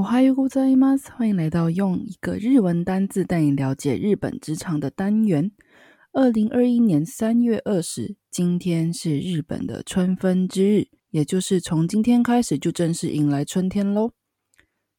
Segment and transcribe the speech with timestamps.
[0.00, 0.96] 我哈哟，在吗？
[1.14, 5.52] 欢迎来到用一个日文单字带你了解日本职场的单元。
[6.12, 14.12] 二零二一年三月二十，今天是日本的春分之日，也就是从今天开始就正式迎来春天喽。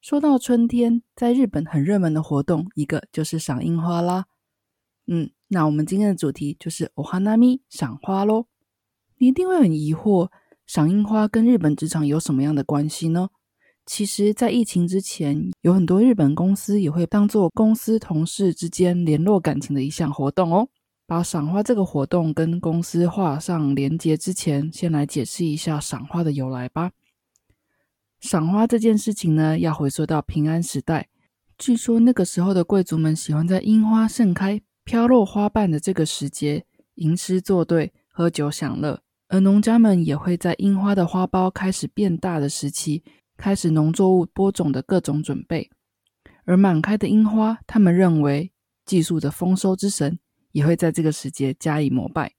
[0.02, 4.26] 说到春天，在日本很热门的活动，一个就是赏樱花啦。
[5.08, 8.46] 嗯，那我们今天的主题就是お花見赏花喽。
[9.18, 10.30] 你一定会很疑惑，
[10.68, 13.30] 赏樱花跟日本职场有什么样的关系呢？
[13.94, 20.70] 其实，在疫情之前，有很多日本公司也会当做公司同事之间联络感情的一项活动哦。
[21.06, 26.92] 把赏花这个活动跟公司画上连结之前，先来解释一下赏花的由来吧。
[28.22, 31.10] 赏花这件事情呢，要回溯到平安时代。
[31.58, 36.64] 据说那个时候的贵族们喜欢在樱花盛开、飘落花瓣的这个时节
[36.96, 43.04] 吟诗作对、喝酒享乐，而农家们也会在樱花的花苞开始变大的时期。
[43.42, 45.72] 开始农作物播种的各种准备，
[46.46, 48.52] 而满开的樱花，他们认为
[48.86, 50.20] 技术的丰收之神
[50.52, 52.34] 也会在这个时节加以膜拜。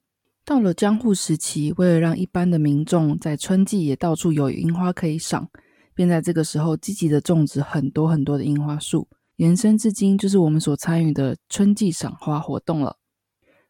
[0.44, 5.50] 到了江户时期，为了让一般的民众在春季也到处有樱花可以赏，
[5.92, 9.08] 便在这个时候积极的种植很多很多的樱花树，
[9.38, 12.98] 延伸至今就是我们所参与的春季赏花活动了。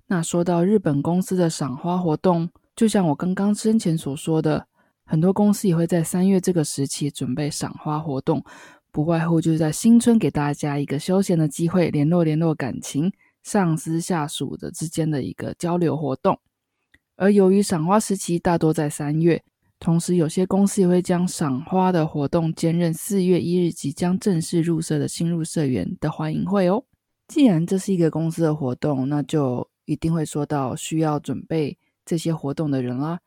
[0.09, 4.67] 那说到日本公司的赏花活动，就像我刚刚之前所说的。
[5.13, 8.43] 很多公司也会在三月这个时期准备赏花活动，
[8.91, 16.41] 不外乎就是在新春给大家一个休闲的机会，联络联络感情，上司下属的之间的一个交流活动。
[17.17, 19.45] 而由于赏花时期大多在三月，
[19.79, 26.83] 同时有些公司也会将赏花的活动兼任四月一日即将正式入社的新入社员的欢迎会哦。
[27.29, 31.77] 既然这是一个公司的活动，那就一定会说到需要准备
[32.07, 33.21] 这些活动的人啦。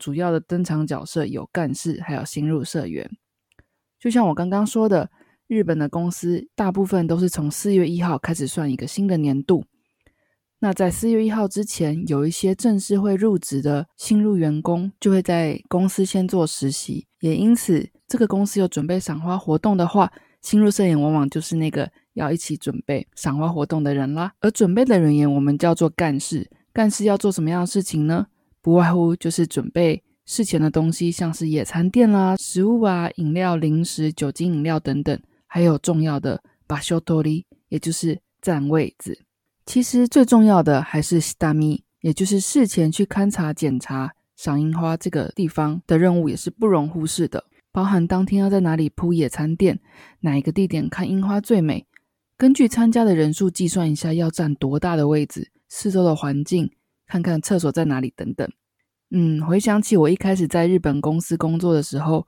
[0.00, 3.08] 主要的登场角色有干事，还有新入社员。
[4.00, 5.10] 就像我刚刚说的，
[5.46, 9.66] 日本的公司大部分都是从四月一号开始算一个新的年度。
[10.62, 17.06] 那在四月一号之前，有一些正式会入职的新入员工，就会在公司先做实习。
[17.20, 20.10] 也因此，这个公司有准备赏花活动的话，
[20.42, 24.32] 新入社员往往就是那个要一起准备赏花活动的人啦。
[24.40, 26.50] 而准备的人员，我们叫做干事。
[26.72, 28.26] 干事要做什么样的事情呢？
[28.62, 39.18] 不外乎就是准备事前的东西，像是野餐垫啦、食物啊、饮料、零食、酒精饮料等等，还有重要的把修多利，也就是占位子。
[39.66, 47.44] 其实最重要的还是西达米，也就是事前去勘察检查赏樱花这个地方的任务，也是不容忽视的。
[47.72, 49.78] 包含当天要在哪里铺野餐垫，
[50.20, 51.86] 哪一个地点看樱花最美，
[52.36, 56.70] 根据参加的人数计算一下要占多大的位置，四周的环境。
[57.10, 58.48] 看看厕所在哪里等等。
[59.10, 62.24] 嗯，回想起我一开始在日本公司工作的时候，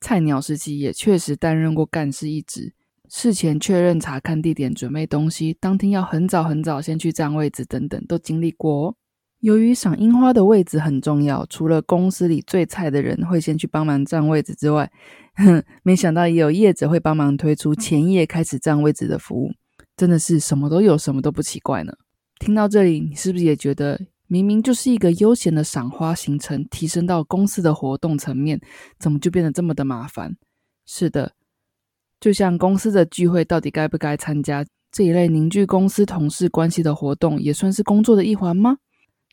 [0.00, 2.74] 菜鸟时期也确实担任过干事一职。
[3.08, 8.88] 事前确认、查看地点、准备东西，当天要很早很早先去占位置等等，都经历过。
[8.88, 8.96] 哦。
[9.38, 14.90] 由于赏樱花的位置很重要，除了公司里最菜的人会先去帮忙占位置之外，
[15.34, 19.52] 哼，没想到也有业者会帮忙推出前夜开始占位置的服务。
[19.96, 21.92] 真的是什么都有，什么都不奇怪呢。
[22.40, 24.00] 听到这里，你是不是也觉得？
[24.26, 28.60] 明明就是一个悠闲的赏花行程，提升到公司的活动层面，
[28.98, 30.36] 怎么就变得这么的麻烦？
[30.86, 31.32] 是的，
[32.18, 38.78] 就像公司的聚会，到底该不该参加这一类凝聚公司同事关系的活动，也算是工作的一环吗？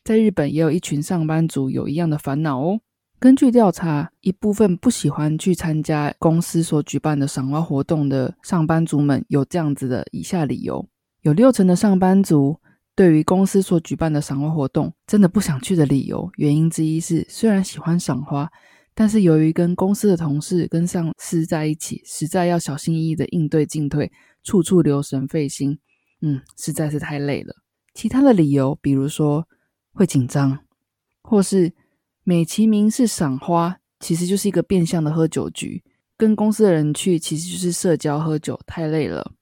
[0.04, 2.80] 在日本，也有一群上班族有一样的烦恼哦。
[3.18, 10.86] 根据调查，一部分不喜欢去参加公司所举办的赏花活动的上班族们，有这样子的以下理由：
[11.22, 12.58] 有六成的上班族。
[12.94, 18.50] 对于公司所举办的赏花活动，真的不想去的理由，原因之一是，虽然喜欢赏花，
[18.94, 24.12] 但是由于跟公司的同事、跟上司在一起，实在要小心翼翼的应对进退，
[24.44, 25.78] 处处留神费心，
[26.20, 27.54] 嗯，实在是太累了。
[27.94, 29.48] 其他的理由，比如说
[29.92, 30.58] 会紧张，
[31.22, 31.72] 或是
[32.24, 35.82] 美其名是赏花，其实就是一个变相的喝酒局，
[36.18, 39.32] 跟公司的人去，其实就是社交喝酒，太累了。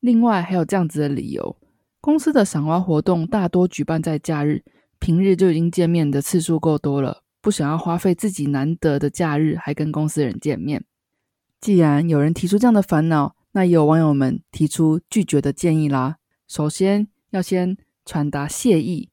[0.00, 1.56] 另外还有这样子的理由。
[2.02, 4.64] 公司的赏花活动大多举办在假日，
[4.98, 10.84] 平日就已经见面的次数够多了，不想要花费自己难得的假日还跟公司人见面。
[11.60, 16.16] 既然有人提出这样的烦恼，那也有网友们提出拒绝的建议啦。
[16.48, 19.08] 首先要先传达谢意，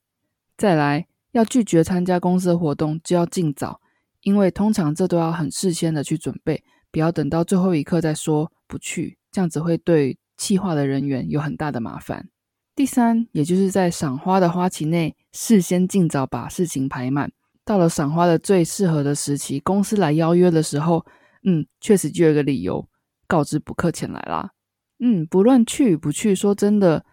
[0.57, 3.79] 再来要拒绝参加公司的活动，就要尽早，
[4.23, 12.29] 因为通常这都要很事先的去准备，不要等到最后一刻再说不去，这样子会对企划的人员有很大的麻烦。
[12.79, 17.29] 第三，也就是在赏花的花期内，事先尽早把事情排满，
[17.65, 21.05] 到了赏花的最适合的时期，公司来邀约的时候，
[21.43, 22.87] 嗯，确实就有个理由
[23.27, 24.51] 告知补课前来啦。
[24.99, 27.03] 嗯，不论去与不去，说真的，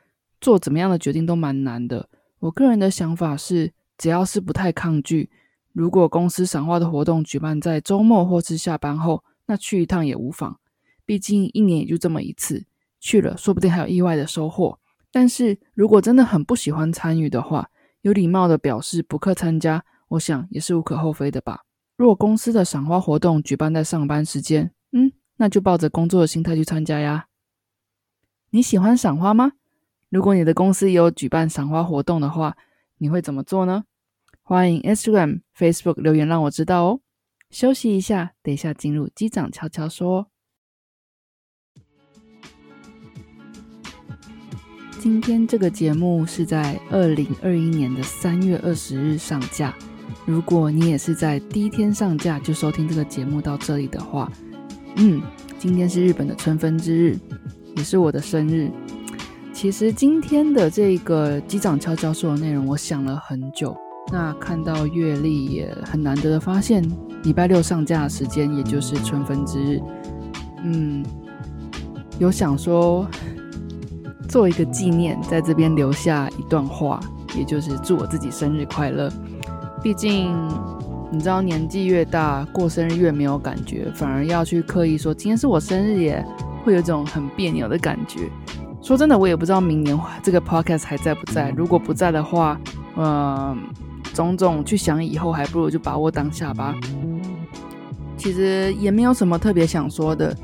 [0.41, 2.09] 做怎么样的决定都蛮难的。
[2.39, 5.29] 我个人的想法是，只要是不太抗拒，
[5.73, 10.61] 如果公司赏花的活动举办在周末或是下班后，那去一趟也无妨。
[11.05, 12.65] 毕竟一年也就这么一次，
[13.01, 14.79] 去了说不定还有意外的收获。
[15.17, 17.71] 但是如果真的很不喜欢参与的话，
[18.03, 21.63] 有礼貌的表示不客参加，我想也是无可厚非的吧。
[21.97, 27.29] 若公司的赏花活动举办在上班时间，嗯，那就抱着工作的心态去参加呀。
[28.51, 29.53] 你喜欢赏花吗？
[30.11, 32.55] 如果你的公司有举办赏花活动的话，
[32.99, 33.85] 你会怎么做呢？
[34.43, 37.01] 欢迎 Instagram、Facebook 留言让我知道哦。
[37.49, 40.27] 休息一下，等一下进入机长悄悄说。
[44.99, 49.75] 今天这个节目是在二零二一年的三月二十日上架。
[50.25, 54.31] 如果你也是在第一天上架就收听这个节目到这里的话，
[54.97, 55.21] 嗯，
[55.59, 57.19] 今天是日本的春分之日。
[57.77, 58.71] 也是我的生日。
[59.53, 63.77] 其实今天的这个机长悄悄说的内容，我想了很久。
[64.11, 66.83] 那看到月历，也很难得的发现，
[67.23, 69.81] 礼拜六上架的时间，也就是春分之日。
[70.65, 71.05] 嗯，
[72.19, 73.07] 有想说
[74.37, 77.01] 做一个纪念，在这边留下一段话，
[77.35, 79.11] 也就是祝我自己生日快乐。
[79.83, 80.31] 毕竟
[81.11, 86.23] 你知道，年纪越大，过生日越没有感觉，反而要去刻意说今天是我生日耶。
[86.63, 88.29] 会有一种很别扭的感觉。
[88.83, 91.49] 说真的，我也不知道明年这个 podcast 还在不在。
[91.57, 92.61] 如果不在的话，
[92.99, 93.57] 嗯，
[94.13, 96.75] 种种去想以后，还不如就把握当下吧。
[98.19, 100.37] 其实也没有什么特别想说的。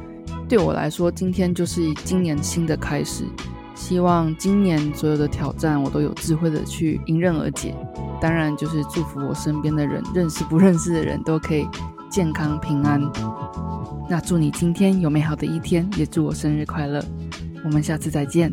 [0.48, 3.26] 对我来说，今天就是今年新的开始。
[3.74, 7.74] 希望今年所有的挑战，我都有智慧的去迎刃而解。
[8.20, 11.66] 当然，就是祝福我身边的人，认识不认识的人都可以
[12.10, 13.00] 健康平安。
[14.08, 17.02] 那祝你今天有美好的一天，也祝我生日快乐。
[17.64, 18.52] 我们下次再见。